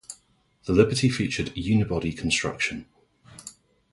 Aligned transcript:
The 0.65 0.73
Liberty 0.73 1.09
featured 1.09 1.53
unibody-construction. 1.53 2.87